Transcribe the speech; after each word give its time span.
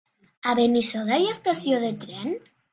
A 0.51 0.55
Benissoda 0.59 1.21
hi 1.25 1.29
ha 1.29 1.37
estació 1.37 1.85
de 1.87 1.95
tren? 2.07 2.37